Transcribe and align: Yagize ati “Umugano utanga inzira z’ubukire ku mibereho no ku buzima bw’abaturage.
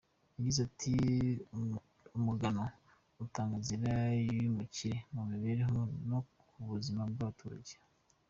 Yagize 0.35 0.59
ati 0.69 0.93
“Umugano 2.17 2.63
utanga 3.23 3.53
inzira 3.59 3.91
z’ubukire 4.37 4.97
ku 5.13 5.19
mibereho 5.31 5.79
no 6.09 6.19
ku 6.51 6.59
buzima 6.69 7.01
bw’abaturage. 7.11 7.73